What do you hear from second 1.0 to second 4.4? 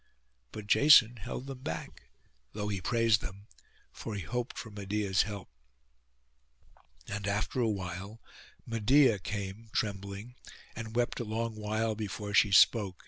held them back, though he praised them; for he